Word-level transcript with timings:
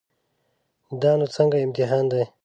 دا 1.01 1.11
نو 1.19 1.25
څنګه 1.35 1.57
امتحان 1.65 2.05
دی. 2.11 2.23